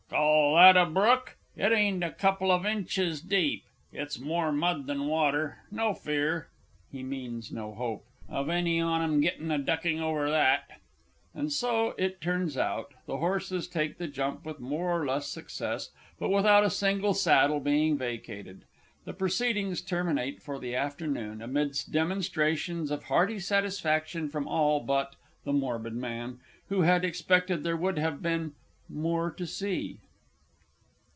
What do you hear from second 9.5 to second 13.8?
a ducking over that! [_And so it turns out; the horses